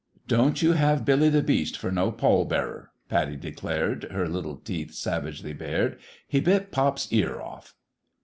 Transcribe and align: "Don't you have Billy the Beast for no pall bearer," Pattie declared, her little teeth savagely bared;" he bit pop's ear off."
"Don't 0.35 0.63
you 0.63 0.73
have 0.73 1.05
Billy 1.05 1.29
the 1.29 1.43
Beast 1.43 1.77
for 1.77 1.91
no 1.91 2.11
pall 2.11 2.43
bearer," 2.43 2.89
Pattie 3.07 3.35
declared, 3.35 4.05
her 4.09 4.27
little 4.27 4.55
teeth 4.55 4.95
savagely 4.95 5.53
bared;" 5.53 5.99
he 6.27 6.39
bit 6.39 6.71
pop's 6.71 7.13
ear 7.13 7.39
off." 7.39 7.75